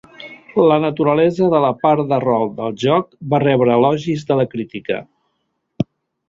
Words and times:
La 0.69 0.77
naturalesa 0.85 1.49
de 1.53 1.59
la 1.65 1.69
part 1.83 2.09
de 2.13 2.19
rol 2.23 2.47
del 2.61 2.73
joc 2.85 3.05
va 3.35 3.41
rebre 3.45 3.77
elogis 3.77 4.25
de 4.33 4.39
la 4.41 4.47
crítica. 4.55 4.99